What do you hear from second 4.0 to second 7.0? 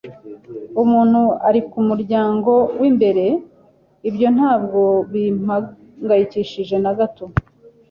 Ibyo ntabwo bimpangayikishije na